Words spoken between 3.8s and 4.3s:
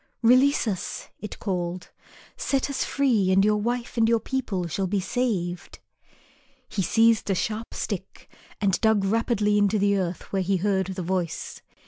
and your